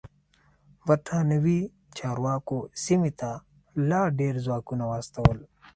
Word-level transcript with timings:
برېتانوي 0.87 1.59
چارواکو 1.97 2.57
سیمې 2.85 3.11
ته 3.19 3.31
لا 3.89 4.01
ډېر 4.19 4.33
ځواکونه 4.45 4.83
واستول. 4.91 5.37